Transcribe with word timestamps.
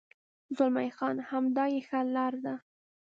زلمی 0.57 0.89
خان: 0.97 1.17
همدا 1.29 1.63
یې 1.73 1.79
ښه 1.87 1.99
لار 2.15 2.33
ده. 2.45 2.55